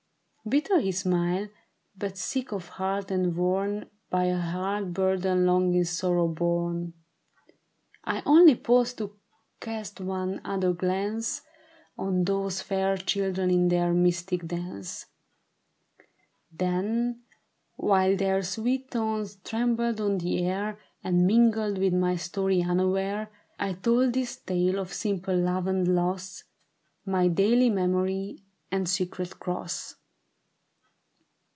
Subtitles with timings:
[0.49, 1.49] Bitter his smile,
[1.95, 6.93] but sick of heart and worn By a hard burden long in sorrow borne,
[8.03, 9.15] I only paused to
[9.59, 11.43] cast one other glance
[11.95, 15.05] On those fair children in their mystic dance;
[16.51, 17.21] Then
[17.75, 23.29] while their sweet tones trembled on the air And mingled with my ston^ unaware,
[23.59, 26.45] I told this tale of simple love and loss—
[27.07, 28.41] ^ly daily memory
[28.71, 29.97] and secret cross.